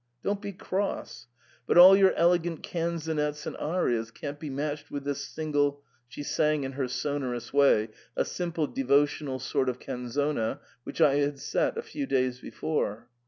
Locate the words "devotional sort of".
8.65-9.77